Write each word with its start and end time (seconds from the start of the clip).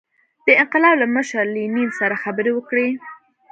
د 0.45 0.47
انقلاب 0.61 0.95
له 1.01 1.07
مشر 1.15 1.43
لینین 1.55 1.89
سره 1.99 2.21
خبرې 2.23 2.51
وکړي. 2.53 2.87